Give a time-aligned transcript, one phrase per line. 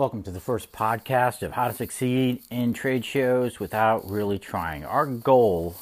[0.00, 4.82] Welcome to the first podcast of how to succeed in trade shows without really trying.
[4.82, 5.76] Our goal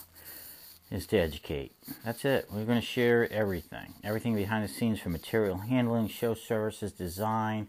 [0.91, 1.71] is to educate.
[2.05, 2.49] That's it.
[2.51, 3.95] We're going to share everything.
[4.03, 7.69] Everything behind the scenes from material handling, show services, design,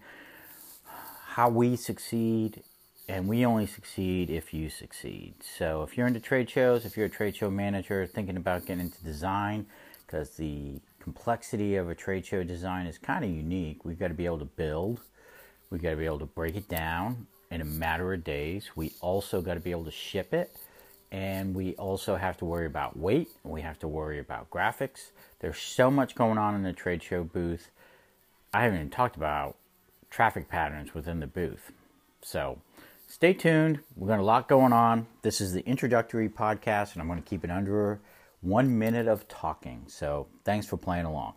[1.28, 2.64] how we succeed,
[3.08, 5.36] and we only succeed if you succeed.
[5.44, 8.86] So if you're into trade shows, if you're a trade show manager thinking about getting
[8.86, 9.68] into design,
[10.04, 14.16] because the complexity of a trade show design is kind of unique, we've got to
[14.16, 15.02] be able to build
[15.70, 18.70] we got to be able to break it down in a matter of days.
[18.76, 20.56] We also got to be able to ship it.
[21.12, 23.30] And we also have to worry about weight.
[23.44, 25.10] We have to worry about graphics.
[25.40, 27.70] There's so much going on in the trade show booth.
[28.54, 29.56] I haven't even talked about
[30.10, 31.72] traffic patterns within the booth.
[32.22, 32.62] So
[33.08, 33.80] stay tuned.
[33.96, 35.08] We've got a lot going on.
[35.24, 38.00] This is the introductory podcast, and I'm going to keep it under
[38.42, 39.86] one minute of talking.
[39.88, 41.34] So thanks for playing along.